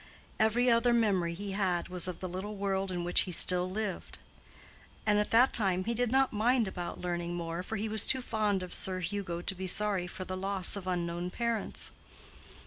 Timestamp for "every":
0.39-0.67